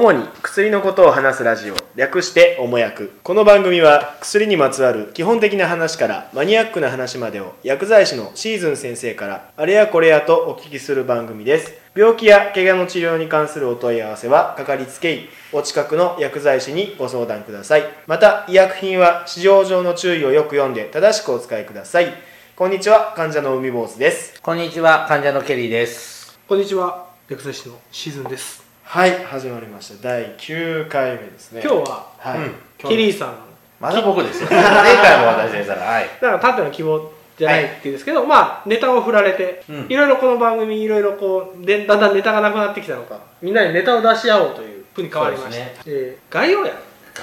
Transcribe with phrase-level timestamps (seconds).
[0.00, 1.76] 主に薬のことを話すラジオ。
[1.94, 11.74] 略しておもやくこの番組は薬にまつわる基本的な話からマニアックな話までを薬剤師のシーズン先生からあれやこれやとお聞きする番組です。
[11.94, 17.84] 病気や怪我の治療に関するお問い合わせはかかりつけ医お近くの薬剤師にご相談ください。
[18.06, 22.14] また医薬品は使用上の注意をよく読んで正しくお使いください。
[22.56, 24.40] こんにちは患者の海坊主です。
[24.40, 26.38] こんにちは、患者のケリーです。
[26.48, 28.69] こんにちは、薬剤師のシーズンです。
[28.92, 30.02] はい始まりました。
[30.02, 31.62] 第9回目ですね。
[31.64, 32.54] 今日は、はい、うん。
[32.76, 33.34] ケリーさん、
[33.78, 34.48] まだ僕ですよ。
[34.50, 34.60] 前
[34.96, 36.08] 回も私でしたら、はい。
[36.20, 39.86] だから縦の希望じゃないっていうんですけど、まあネタを振られて、うん。
[39.88, 45.64] いろいろこの番組いろいろこうでだんだんネタがなくなってきたのか、みんなにネタを出し合おうというふうに変わりました。
[45.66, 46.72] そうえー概要や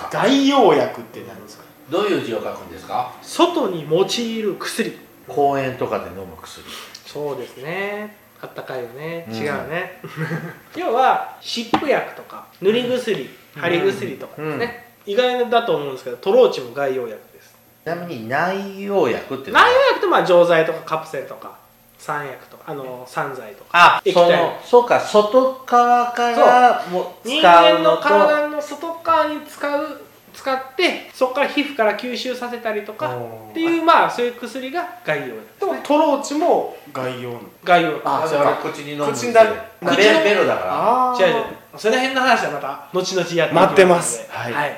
[0.09, 1.65] 概要薬って何ですか？
[1.89, 3.11] どういう字を書くんですか？
[3.21, 4.97] 外に用いる薬。
[5.27, 6.65] 公園とかで飲む薬。
[7.05, 8.15] そうですね。
[8.41, 9.25] あったかいよね。
[9.29, 9.35] うん。
[9.35, 9.99] 違うね。
[10.75, 14.87] 要は湿布薬とか塗り薬、貼り薬とかですね。
[15.05, 17.55] 意外だと思うんですけど、トローチも概要薬です。
[17.83, 21.57] ちなみに内容薬って内容薬とまあ錠剤とかカプセルとか
[21.97, 23.69] 酸薬とかあの散剤とか。
[23.73, 24.25] あ、液体。
[24.25, 30.01] その、そうか、外側からも人使うの間のと、体の外側に使う
[30.37, 33.17] 使ってそこから皮膚から吸収させたりとか
[33.49, 37.41] っていうまあそういう薬が概要薬でもトローチも概要の？
[37.63, 37.93] 概要。
[37.93, 41.43] 薬あそれは口に飲む口だベ口のベロだかあ違う違う
[41.75, 44.25] その辺の話はまた後々やっていき待ってます。
[44.29, 44.53] はい。
[44.53, 44.77] はい。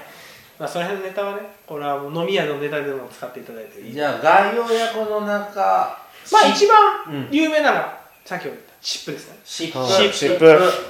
[0.58, 3.90] まあ、その辺のネタはねこれはもう飲み屋のネタでも使っていただいていら。
[3.90, 3.94] い。
[3.94, 5.62] じゃあ、概要薬の中、
[6.32, 7.28] まあ一番うん。
[7.32, 9.40] 有名なのはさっき言った湿布ですね。
[9.44, 10.14] 湿はい布。
[10.14, 10.46] 湿布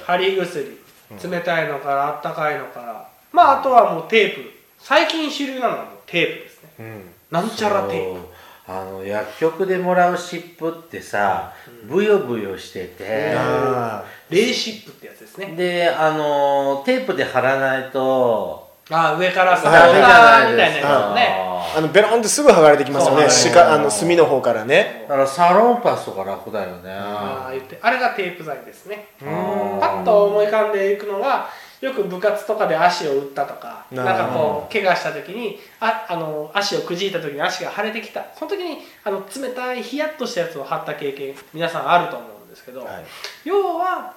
[0.06, 0.78] 貼り薬。
[1.24, 3.08] 冷たいのからあったかいのから。
[3.32, 6.70] まああとはもうテープ最近主流なのはもうテープですね。
[6.80, 7.10] うん。
[7.30, 8.20] なんちゃらテープ。
[8.66, 11.52] あの薬局でもらう湿布ってさ、
[11.88, 15.54] ブヨブヨしてて、あレーシップってやつですね。
[15.56, 21.36] であのテープで貼らないとああ上からさはいボーダーみたいなやつね。
[21.74, 21.78] ー。
[21.78, 23.26] あのベロンってすぐ剥がれてきますよね。
[23.60, 25.04] あの墨の方からね。
[25.08, 26.92] だからサロンパスとか楽だよね。
[26.92, 29.08] ああ言ってあれがテープ剤ですね。
[29.18, 31.48] パッと思い浮かんでいくのが
[31.80, 38.26] よく部活とかで足を打ったとかななんかこう怪我した時にああの足をくじいた時に足が腫れてきた。
[38.38, 43.04] その時にあの冷たいヒヤッとしたやつを貼った経験皆さんあると思うんですけど、はい。
[43.44, 44.14] 要は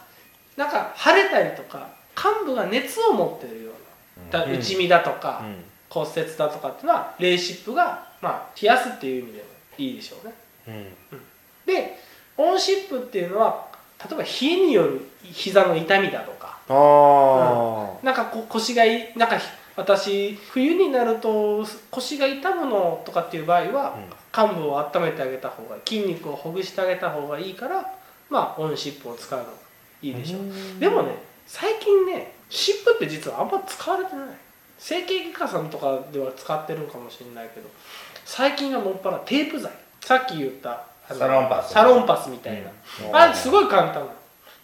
[0.57, 4.53] なんか腫れたりとか患部が熱を持ってるようなだうん。
[4.53, 5.41] 内身だとか、
[5.89, 9.45] 骨折だとかっていうのは冷湿布が、まあ、冷やすっていう意味でも
[9.77, 10.33] いいでしょうね。
[10.67, 11.19] うん。
[11.65, 11.97] で
[12.35, 13.67] 温湿布っていうのは
[14.09, 16.59] 例えば冷えによる膝の痛みだとか。
[16.69, 23.97] あなんかこう腰がいなんかひ私冬になると腰が痛むのとかっていう場合は、
[24.31, 27.93] 患部を温めてあげた方が筋肉をほぐしてあげた方がいいから
[28.29, 29.51] まあ温湿布を使うのが
[30.01, 30.79] いいでしょう。
[30.79, 31.15] でもね
[31.45, 34.27] 最近ね湿布って実はあんま使われてない。
[34.77, 37.69] 整形外科さんとかでは使ってるんかもしれないけど
[38.25, 39.71] 最近はもっぱらテープ剤。
[40.01, 41.73] さっき言ったサロンパス。
[41.73, 42.69] サロンパスみたいな、
[43.09, 43.15] うん。
[43.15, 44.07] あれすごい簡単。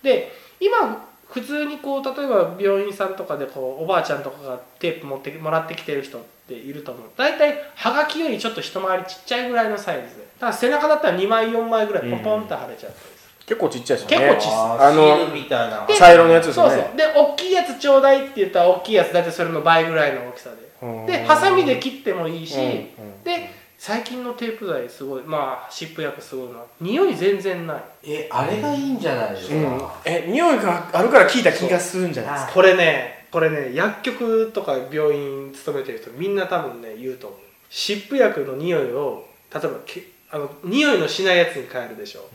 [0.01, 7.09] で今普通にこう例えば病院さんとかでこうおばあちゃんとかがテープ持ってもらってきてる人っていると思う。
[7.15, 10.01] 大体はがきよりちょっと一回りちっちゃいぐらいのサイズ。
[10.01, 14.27] でだから背中だったら2枚4枚ぐらいポンポンって貼れちゃったりする、結構ちっちゃいですよね。
[14.29, 14.87] 結構小さい。
[14.87, 15.85] ああののシールみたいな。
[15.85, 16.71] で茶色のやつですよね。
[16.71, 16.97] そうそう。
[16.97, 20.55] で大きいやつちょうだいって言ったら大きいやつ大体それの倍ぐらいの大きさで。
[20.81, 21.05] うん。
[21.05, 22.63] でハサミで切ってもいいし、うん。
[22.63, 23.23] うん。
[23.23, 27.83] で最近のテープ剤すごいまあ湿布薬すごいのは匂い全然ない。
[28.03, 29.79] えあれがいいんじゃないですうん。
[29.79, 32.51] か、え匂いがあるから聞いた気がするんじゃないですか？
[32.53, 37.39] これねこれね薬局とか病院勤めてる人みんな多分ね言うと思う。
[37.69, 42.29] 湿布薬の匂いを例えばけあの匂いのしないやつに変えるでしょ、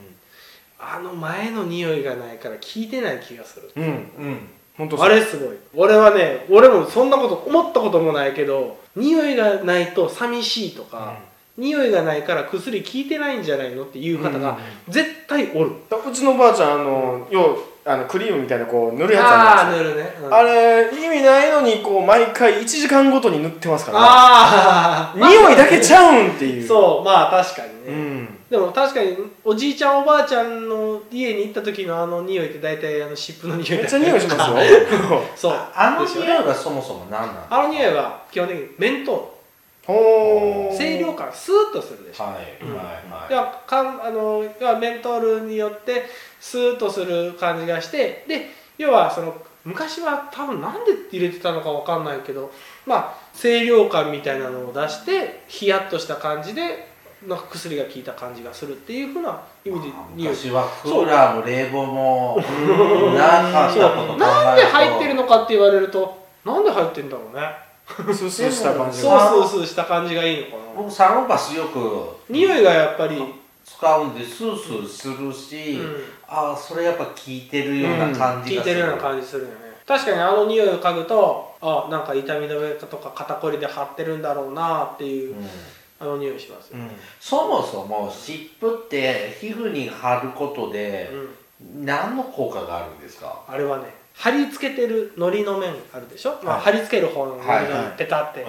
[0.79, 3.71] あの前の匂いがないから効いてない気がする。
[3.77, 4.39] うんうん。
[4.79, 5.57] 本当あれすごい。
[5.75, 11.19] 俺はね俺もそんなこと思ったこともないけど匂いがないと寂しいとか、
[11.57, 14.59] 匂いがないから薬効いてないんじゃないのっていう方が
[14.89, 17.57] 絶対おる、うちのばあちゃんあの要
[17.87, 20.07] あのクリームみたいなこう塗るやつあるじゃない塗るね、うん。
[20.07, 23.99] ですかあれ意味ないのにこう毎回1時間ごとに塗ってますから。
[24.01, 26.67] ああ 匂いだけちゃうんっていう。
[26.67, 28.39] そうまあ確かにね、うん。
[28.51, 34.57] でも確かにおじいちゃんおばあちゃんの家に行った時のあの匂いって大体あの湿布の匂いだめっちゃ匂いしますよ。
[35.37, 35.55] そう。
[35.75, 39.34] あの匂いがそもそも何なのあの匂いは基本的にメントール
[39.87, 43.33] 清涼感スーッとするでしょ、はいうんはい。
[43.33, 46.05] 要はかんあの要はメントールによって
[46.41, 49.35] スーッとする感じがしてで要はその
[49.65, 52.51] 昔は多分なんで入れてたのかわかんないけど
[52.87, 56.93] まあ清涼感みたいなのを出してヒヤッとした感じで
[57.27, 62.37] なんか薬が効いた感じがするっていうふうな意味で昔はクーラーも冷房も
[64.19, 70.63] なんで入ってるのかって言われるとなんで入ってんだろうねスースーした感じそうがそうそうした感じがいいのかな。
[70.77, 73.23] 僕サロンパスよく匂いがやっぱり、
[73.65, 76.05] 使うんでスースーするし、うん。
[76.27, 79.55] ああそれやっぱ効いてるような感じ効いがする、てるような感じするよね。
[79.87, 85.47] 確かにあの匂いを嗅ぐとあなんか痛み止めとか肩こりで張ってるんだろうなっていう、うん。
[86.01, 86.79] あの匂いしますよ、
[87.21, 91.85] そもそも湿布って皮膚に貼ることでうん。
[91.87, 93.43] 何の効果があるんですか？
[93.49, 93.85] あれはね
[94.15, 98.47] 貼り付けてる糊の面あるでしょ、まあ、はい貼り付ける方の糊はいがペタって、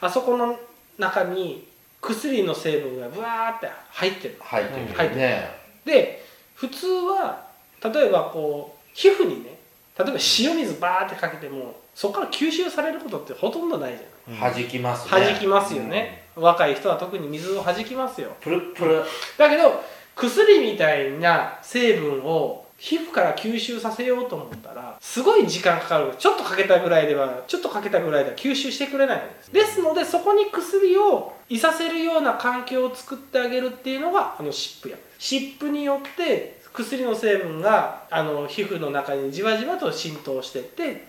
[0.00, 0.58] あそこの
[0.98, 1.66] 中に
[2.00, 5.20] 薬の成分がブワーって入ってる入ってる入ってる。
[5.20, 5.50] ね、
[5.84, 6.24] で
[6.54, 7.46] 普通は
[7.82, 9.58] 例えばこう皮膚にね
[9.98, 15.20] 例えば塩水バーってかけてもそこから吸収されることってほとんどないじゃない弾きますね。
[15.20, 18.36] 弾きますよね、若い人は特に水を弾きますよ。
[18.40, 19.02] プルップル。
[19.38, 19.82] だけど
[20.14, 26.12] 薬みたいな成分を皮膚から吸収させようと思ったらすごい時間かかる。
[26.18, 29.52] ちょっとかけたぐらいではちょっとかけたぐらいでは吸収してくれないんです。
[29.52, 41.02] ですのでそこに薬をいさせるような環境を作ってあげるっていうのがあの湿布薬湿布によって薬の成分があの皮膚の中にじわじわと浸透してってで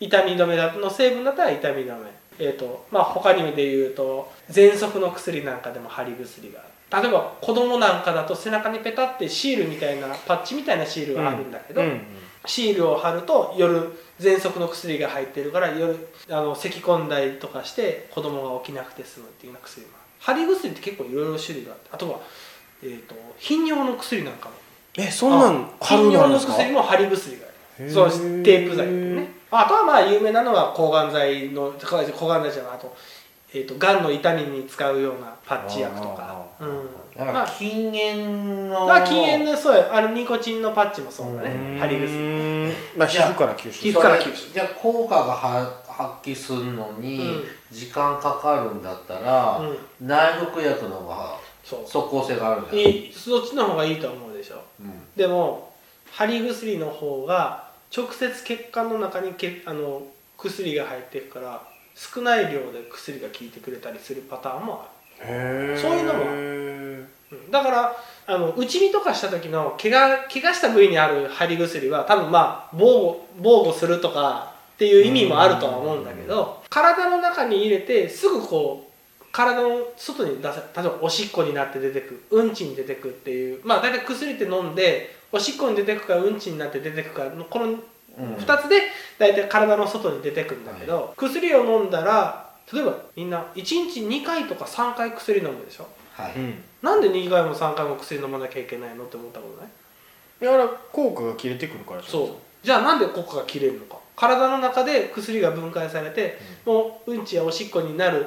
[0.00, 2.24] 痛み止めの成分だったら痛み止め。
[2.36, 6.68] えーとまあ、他にで言うと喘息の薬なんかでも貼り薬がある。
[7.00, 12.00] 例えば子供なんかだと背中にペタってシールみたいなパッチみたいなシールがあるんだけど、うん。
[12.46, 15.96] シールを貼ると夜喘息の薬が入ってるから夜
[16.28, 20.04] あの咳き込んだりとかして子供が起きなくて済むっていうような薬もある。
[20.20, 22.20] 貼り薬って結構いろいろ種類があってあとは、
[22.82, 24.54] えー、と頻尿の薬なんかも
[24.96, 26.52] えそんなん貼る頻尿ののあるんですか？
[26.54, 27.38] 薬も貼り薬。
[27.38, 28.10] があるそう
[28.42, 29.28] テープ剤ね。
[29.50, 31.72] あとはまあ有名なのは抗がん剤の
[32.18, 32.94] 抗がん剤じゃないあと,、
[33.54, 36.44] えー、とがんの痛みに使うようなパッチ薬とか。
[36.60, 36.88] うん。
[37.16, 38.86] だかまあら禁煙の。
[38.86, 39.94] まあ禁煙のそうや。
[39.94, 41.78] あのニコチンのパッチもそうだね。
[41.78, 42.72] 貼り薬薬。
[42.96, 44.52] まあ皮膚から吸収皮膚から吸収。
[44.52, 47.44] じゃあ効果がは発揮するのにうん。
[47.70, 49.64] 時間かかるんだったら、う
[50.02, 50.06] ん。
[50.06, 51.80] 内服薬の方がそう。
[51.86, 54.60] 即効性があるんじゃないそっちの方がいいと思うでしょ。
[54.80, 54.92] うん。
[55.14, 55.72] でも
[56.10, 60.02] 貼り薬の方が直接血管の中にけあの
[60.36, 64.88] 薬が入っていくから少ない量で薬が効いてくれたりするパターンもあ
[65.20, 65.80] へー。
[65.80, 66.24] そういうのも。
[66.24, 67.50] る、うん。
[67.50, 67.96] だから
[68.26, 87.82] あの打ち身とかした時の怪我怪我した部位にある貼り薬は多分まあ防護防護するとかっていう意味もあるとは思うんだけど体の中に入れてすぐこう体の外に出せ例えばおしっこになって出てくうんちに出てくっていうまあ大体薬って飲んでおしっこに出てくかうんちになって出てくかのこのうん
[88.16, 88.82] 2つで
[89.18, 95.88] 大体体の外に出てくんだけど、薬を飲んだら例えばみんな1日2回とか3回薬飲むでしょ？
[96.12, 96.62] はい、うん。
[96.82, 100.58] なんで2回も3回も薬飲まなきゃいけないのって思ったことない？
[100.58, 102.28] だから効果が切れてくるからじゃそう。
[102.62, 103.98] じゃあなんで効果が切れるのか？
[104.16, 108.26] 体の中で薬が分解されて、もううんちやおしっこになる、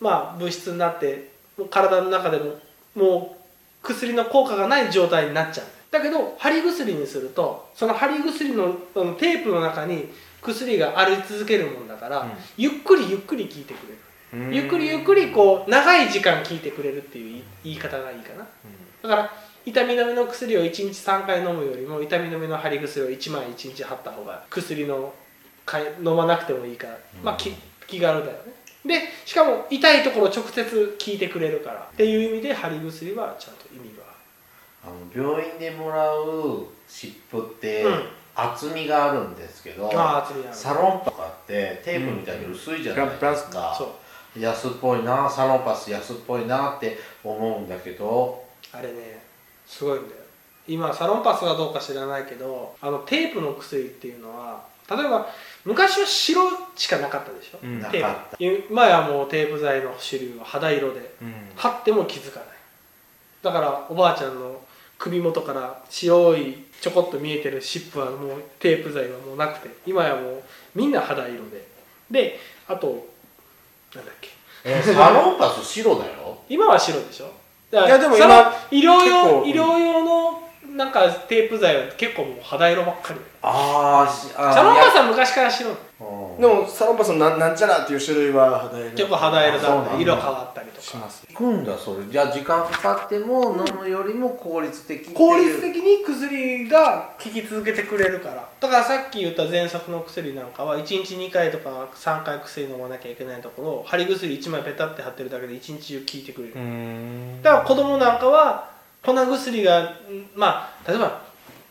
[0.00, 2.56] まあ、物質になってもう体の中でも
[2.96, 3.36] も
[3.82, 10.08] う薬の効果がない状態になっちゃうだけど貼り薬にするとその貼り薬のあのテープの中に
[10.42, 12.30] 薬があり続けるもんだから、うん。
[12.56, 13.92] ゆっくりゆっくり効いてくれ
[14.40, 14.46] る。
[14.46, 14.54] うん。
[14.54, 18.46] ゆっくりゆっくりこう長い時間効いてくれるっていう言い方がいいかな。
[19.02, 19.32] だから
[19.64, 25.12] 痛み止めの薬を1日3回飲むよりも痛み止めの貼り薬を1枚1日貼った方が薬の
[25.98, 27.52] 飲まなくてもいいから、まあ気
[27.86, 28.52] 気軽だよね。
[28.86, 31.88] でしかも痛いところ直接効いてくれるから。
[31.92, 34.04] っていう意味で貼り薬はちゃんと意味が
[34.84, 38.02] あの病院でもらう湿布ってうん。
[38.40, 40.54] 厚みがあるんですけど、ああ厚みある。
[40.54, 43.96] サロンとかってテープみたいに薄いじゃないですか、そ
[44.36, 44.40] う。
[44.40, 49.20] 安っぽいなサロンパス安っぽいなって思うんだけどあれね
[49.66, 50.20] すごいんだよ。
[50.68, 55.26] 今サロンパスはどうか知らないけどあのテープの薬っていうのは例えば
[55.64, 57.82] 昔は白しかなかったでしょ、うん。
[57.90, 58.64] テなかっープ。
[58.70, 61.34] 今やもうテープ剤の種類は肌色でうん。
[61.56, 62.48] 貼っても気づかない。
[63.42, 64.60] だからおばあちゃんの
[64.98, 70.42] 首元から白いちょこっと見えてる湿布はもうテープ剤はもうなくて今やもう
[70.74, 71.66] みんな肌色で。
[72.10, 73.06] であと
[73.94, 74.30] なんだっけ。
[74.64, 76.38] えサロンパス白だよ。
[76.48, 77.30] 今は白でしょ。
[77.70, 80.42] だいやでも今医療用医療用の
[80.74, 83.20] なんかテープ剤は結構もう肌色ばっかり。
[83.42, 88.90] ああーサロンパスは昔から白でもサロンパスのなんなんちゃらっていう種類は肌色。
[88.90, 90.80] 結構肌色だだったり色変わったりとか。
[90.80, 91.26] します。
[91.28, 92.06] 行くんだそれ。
[92.06, 95.16] じゃあ時間かかっても飲むよりも効率的っていう。
[95.16, 98.48] 効率的に薬が効き続けてくれるから。
[98.60, 106.54] だからさっき言った喘息の薬なんかは1日2回とか3回薬飲まなきゃいけないところを貼り薬1枚ペタって貼ってるだけで1日中効いてくれる。
[106.54, 107.42] うん。
[107.42, 108.70] だから子供なんかは
[109.02, 109.94] 粉薬がん
[110.36, 111.22] まあ例えば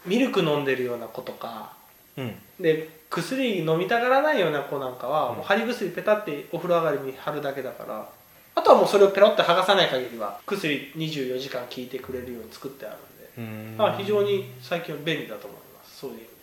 [0.06, 1.72] ミルク飲んでるような子とか。
[2.18, 2.36] うん。
[2.60, 8.10] で薬飲みたがらないような子なんかはもう貼り薬ペタってお風呂上がりに貼るだけだから
[8.58, 13.30] あとはもうそれをペロって剥がさない限りは薬24時間効いてくれるように作ってあるんで。
[13.38, 13.78] うん。
[13.78, 16.00] まあ非常に最近は便利だと思います。
[16.00, 16.34] そういう意味で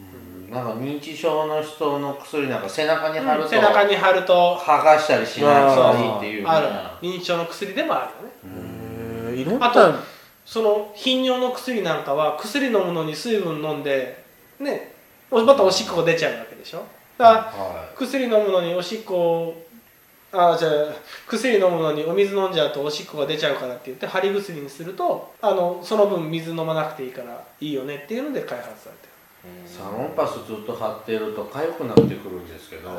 [0.00, 0.02] う
[0.48, 0.50] ん。
[0.50, 6.50] なんか認知症の人の薬なんか背中に貼は、ると背中に貼ると剥がしたりしない方がいいっていうね。
[6.50, 6.60] あ
[7.00, 7.08] る。
[7.08, 8.12] 認知症の薬でもあ
[8.44, 9.32] るよね。
[9.32, 9.36] へー。
[9.36, 9.70] いろんな。
[9.70, 9.94] あと
[10.44, 14.24] その頻尿の薬なんかは薬飲むのに水分飲んで
[14.58, 14.92] ね
[15.30, 16.84] またおしっこが出ちゃうわけでしょ？
[17.18, 19.54] だからは薬飲むのにおしっこ
[20.32, 20.72] あじゃあ
[21.26, 29.08] 薬飲むのにお水飲んじゃうとおしっこが出ちゃうからって言って貼り薬にするとあのその分水飲まなくていいからいいよねっていうので開発されて
[29.48, 29.64] る。
[29.64, 32.90] いサロンパスずっと貼ってると痒くなってくるんですけど。
[32.90, 32.96] ね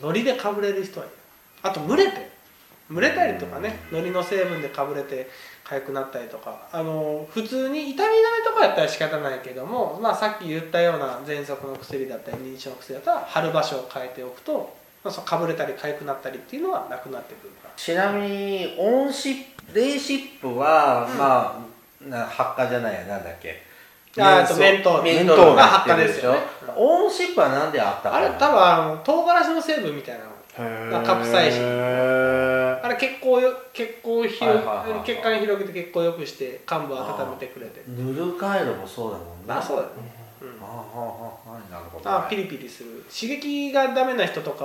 [0.00, 1.14] のりでかぶれる人はいる
[1.62, 2.30] あと蒸れて
[2.92, 5.28] 蒸れたりとかねのりの成分でかぶれて
[5.64, 17.74] 痒くなったりとかあの普通に痛み止めとかやったら仕方ないけども、まあ、さっき言ったような喘息の薬だったり認知症の薬だったら貼る場所を変えておくと、まあ、そのかぶれたり痒くなったりっていうのはなくなってくるから。
[17.76, 19.34] ちなみにオンシッ
[19.72, 21.70] プレイシップは、まあ
[22.04, 23.62] な発火じゃないやなんだっけ？
[24.18, 26.38] ああとメントールメントールがが発火ですよね。
[26.74, 30.29] オンシップはなんであったかあれ多分あの唐辛子の成分みたいなの
[31.04, 31.58] カプサイシ。
[31.58, 34.52] ンへあれ血行よ血行を広は
[34.86, 37.82] いはい血管広げて血行を良くして患部を温めてくれて。
[37.86, 39.32] 塗る回路もそうだもんね。
[39.48, 39.88] あそうだね、
[40.42, 40.48] うん。
[40.62, 43.04] ああああはいなるほどあピリピリする。
[43.12, 44.64] 刺激がダメな人とか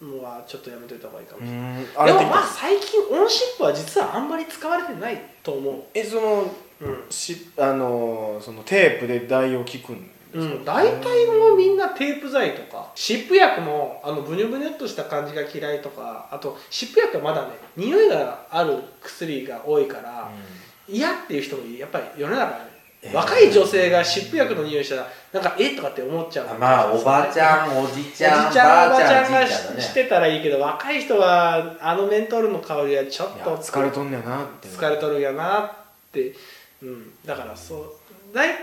[0.00, 6.46] はちょっとやめといた方がいいかもしれない、でもまあ最近オンシップは実はあんまり使われてないと思えそのう
[6.78, 20.30] うん、しあのそのテープで代用効くんうん、か、大体もうみんなテープ剤とか湿布薬もあのブニュブニュっとした感じが嫌いとかあと湿布薬はまだね匂いがある薬が多いから
[20.88, 23.14] 嫌っていう人もやっぱり世の中にえー。
[23.14, 26.58] 若い女性が湿布薬の匂いしたらなんかえとかって思っちゃう。
[26.58, 34.68] まあおばちゃんおじちゃんおじちゃんおばばあちゃんがしてたらいいけど若い人はあのメントールの香りはちょっと疲れとんねやなって。
[34.68, 35.70] 疲れとるやなっ
[36.12, 36.34] て、
[36.82, 38.05] うん、だからそう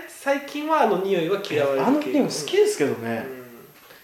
[0.08, 3.04] 最近はあの匂いは嫌われるあの匂い好きですけどうん。
[3.04, 3.26] ね、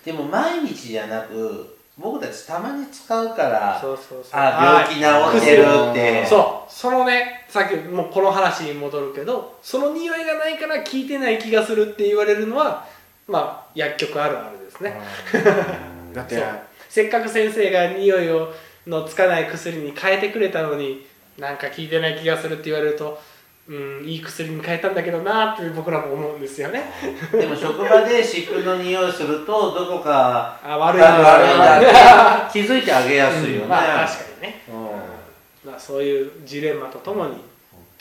[0.05, 4.41] でも毎日じゃなく僕たちたまに使うからそうそうそう。
[4.41, 6.27] あ病気治ってるって。
[6.27, 6.73] そう。
[6.73, 12.87] そのねさっきもうこの話に戻るけどその匂いがないから効いてない気がするって言われるのは
[13.27, 14.99] まあ薬局あるあるですね。
[15.35, 16.43] うんだって
[16.89, 18.53] せっかく先生が匂いを
[18.87, 21.07] のつかない薬に変えてくれたのに
[21.39, 23.21] なんか効いてない気がするって言われると
[23.69, 26.91] うんいい薬に変えたんだけどなって僕らも思うんですよね。
[27.31, 35.71] でも職場で湿布の匂いするとどこかあ悪い悪いななって気づいてあげやすいよね、まあ確かにね、うん。
[35.71, 37.37] まあ、そういうジレンマとともに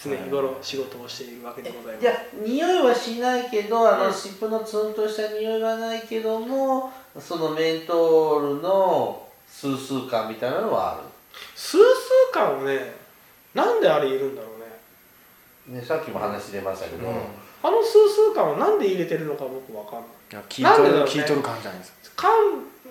[0.01, 2.01] 常日頃仕事をしているわけでございます。
[2.01, 4.07] じゃあ匂いはしないけどあうん。
[4.07, 11.01] の湿布のツンとした匂いはないけどもそのメントールのスースー感みたいなのはあ
[11.55, 12.95] スースー感をね
[13.53, 14.48] なんであれいるんだろう
[15.69, 17.13] ねさっきも話出ましたけど、うん。
[17.61, 20.09] あのスースー感をなんで入れてるのか僕わかんない。
[20.31, 21.13] いや聞いとなんでだろうね。
[21.13, 22.11] る聞いとる感じじゃないです。
[22.15, 22.27] か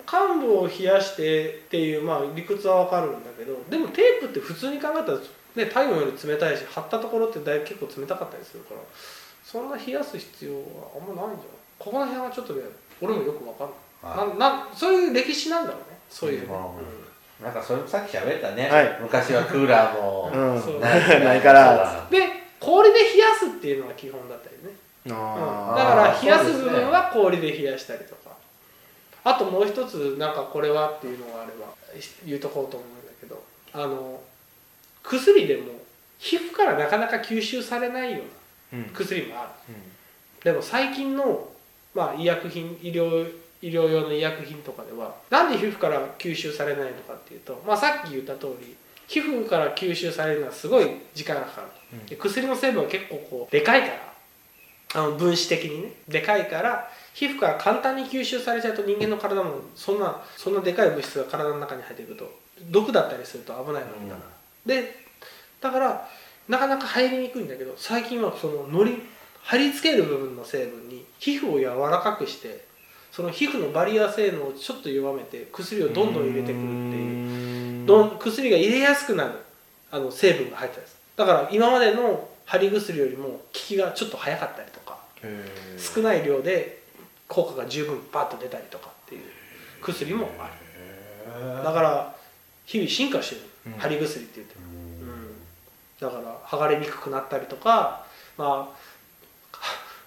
[0.07, 5.17] 患患部を冷やしてっていう、まあ、理屈はわかるんだけどでもテープって普通に考えたら、
[5.55, 8.81] ね、体温より冷たいし貼ったところってだいぶ結構冷たかったりするから
[9.43, 10.59] そんな冷やす必要は
[10.95, 11.57] あんまないんじゃない？
[11.77, 12.61] ここの辺はちょっとね
[13.01, 14.39] 俺もよくわかんない。
[14.39, 16.55] ななそういう歴史なんだろうねそういうね、
[17.39, 17.45] うん。
[17.45, 18.97] なんかそれもさっき喋ったね、はい。
[19.01, 20.31] 昔はクーラーも
[20.79, 22.03] ないから。
[22.03, 22.07] う。
[22.07, 24.75] んで氷で冷やすっていうのが基本だったりね。
[25.07, 25.13] うん。
[25.13, 28.37] あだからー冷やす部分は氷で冷やしたりとか。
[29.23, 31.73] あともう一つなんかこれはっていうのがあれば
[32.25, 33.43] 言うとこうと思うんだけど。
[33.73, 34.21] あの
[35.03, 35.73] 薬でも
[36.17, 38.19] 皮膚からなかなか吸収されないよ
[38.73, 39.73] うな薬もある。
[39.73, 39.99] うん。
[40.43, 41.49] でも最近の、
[41.93, 43.29] まあ、医薬品医療
[43.61, 48.75] 医療用の医薬品とかではなんで皮膚から吸収されないのかっていうと、まあ、さっき言った通り
[49.09, 52.05] 皮膚から吸収されるのはすごい時間がかかる、うん。
[52.05, 54.09] で薬の成分は結構こうでかいから。
[54.91, 55.93] あの分子的にね。
[56.07, 62.31] でかいから皮膚から簡単に吸収されちゃうと人間の体もそんなそんなでかい物質が体の中に入っていくと
[62.71, 64.21] 毒だったりすると危ないわけだか
[64.65, 65.05] ら、で
[65.61, 66.09] だから
[66.47, 69.03] なかなか入りにくいんだけど最近はそののり
[69.43, 72.65] 貼り付ける部分の成分に皮膚を柔らかくして
[73.11, 77.48] その皮膚のバリア性能をちょっと弱めて薬をどんどん入れてくるっていういう
[77.89, 79.31] どん薬が入れやすくなる
[79.91, 84.99] あの成分が入ってたんですだから今までの貼り薬よりも効きがちょっと早かったりとか
[85.77, 86.81] 少ない量で
[87.27, 89.21] 効果が十分バッと出たりとかっていう
[89.81, 91.63] 薬もある。
[91.63, 92.15] だから
[92.65, 93.73] 日々進化してる、うん。
[93.73, 95.37] 貼り薬って言っても、うん、
[95.99, 98.05] だから剥がれにくくなったりとか
[98.37, 98.69] まあは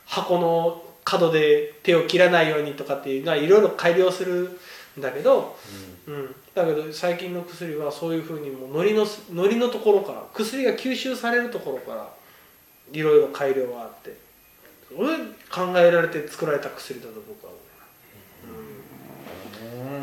[0.06, 4.58] 箱の角で手を切らないようにとかっていうのはいろいろ改良するん
[4.98, 5.56] だけど、
[6.06, 12.12] うん、だけど最近の薬はそういうふうにもうのりののりのところから薬が吸収されるところから
[12.92, 14.14] いろいろ改良があって
[14.94, 15.16] それ
[15.50, 17.60] 考えられて作られた薬だと僕は思
[19.78, 20.02] う、うん、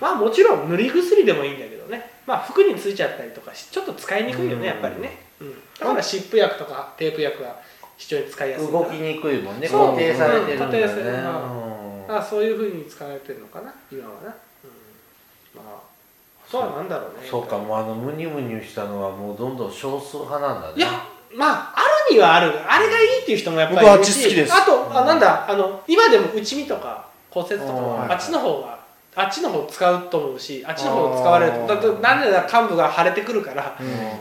[0.00, 2.10] まあもちろん塗り薬でもいいんだけどね。
[2.26, 7.60] まあ服についちゃったりとかしちょっと使いにくいよねやっぱりね、うん、だから湿布薬とかテープ薬が
[7.98, 9.68] 非常に使いやすい動きにくいもんね。
[9.68, 10.92] 固定されてるんだよね。
[11.66, 11.71] うん
[12.08, 13.74] あそういうふうに使われてるのかな？
[13.90, 14.32] 今はな、うん、
[15.56, 15.80] まあ
[16.46, 17.26] そうはなんだろうね。
[17.28, 17.46] そう。
[17.46, 17.58] か。
[17.58, 20.74] もうあのムニュムニュしたのはもうどんどん少数派なんだね。
[20.76, 20.88] いや
[21.34, 21.80] まああ
[22.10, 22.52] るにはある。
[22.70, 24.52] あれがいいっていう人もやっぱりあっいるしち好きです。
[24.54, 25.50] あとあなんだ？
[25.50, 27.94] あの今でも内身とか骨折とかうん。
[27.94, 28.82] はあっちの方が
[29.14, 33.76] あっちの方使うと思うしあっちの方使われるとだってなんでだ幹部が腫れてくるから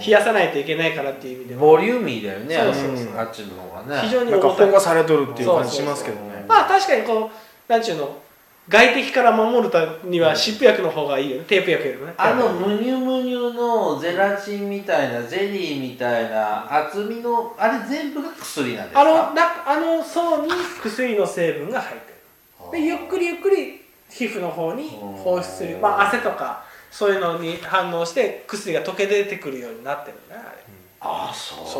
[0.05, 1.55] 冷やさないといけないからっていう意味で。
[1.55, 2.55] もボリューミーだよね。
[2.55, 3.17] そうそうそう。
[3.17, 4.01] あっちの方がね。
[4.01, 6.45] 非常になんか保護されとるっていう感じしますけどね。
[6.47, 7.29] まあ確かにこう
[7.71, 8.21] なんちゅうの？
[8.67, 11.45] 外敵から守るためには湿布薬の方がいいよね。
[11.45, 12.13] テープ薬よりもね。
[12.17, 19.01] あのムニュムニュのゼラチンみたいなゼリーみたいな厚みのあれ全部が薬なんですか？
[19.01, 20.51] あのなあの層に
[20.81, 22.71] 薬の成分が入ってる。
[22.73, 25.77] でゆっくりゆっくり皮膚の方に放出する。
[25.77, 30.61] まあ汗とかそういうのに反応して薬が溶け出てくるようになってるねあれ。
[30.99, 31.79] あそうそ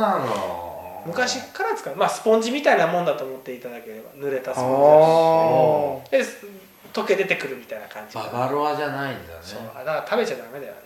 [0.00, 0.71] なの
[1.06, 6.24] 昔から使うまあスポンジみたいなもんだと思っていただければ濡れたスあポンジだし。
[6.24, 6.46] です
[6.92, 9.40] 溶け出てくるみたいな感じババロアじゃないんだね。
[9.40, 10.80] そうだから食べちゃダメだよね。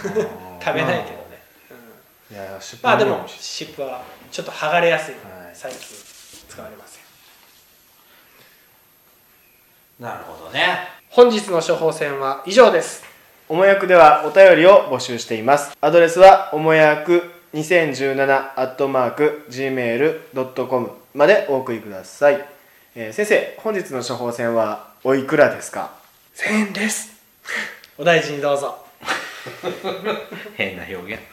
[0.00, 1.42] 食べ食ないけどね、
[2.30, 5.14] うんーいや湿布まあでも湿布はちょっと剥がれやすい。
[5.14, 5.22] はい。
[5.52, 5.96] 最近
[6.48, 7.02] 使われません。
[10.04, 10.78] なるほどね。
[11.10, 13.04] 本日の処方箋は以上です。
[13.48, 15.76] おもやくではお便りを募集しています。
[15.80, 22.44] アドレスはおもやく2017アットマーク gmail.com までお送りください、
[22.94, 25.90] えー先生本日の処方箋はおいくらですか
[26.36, 27.10] ？1000円です。
[27.98, 28.78] お大事にどうぞ。
[30.56, 31.20] 変な表現。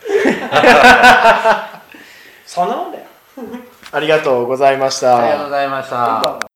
[2.45, 3.03] そんなもんだよ。
[3.91, 5.19] ありがとうございました。
[5.19, 6.48] ありがとうございました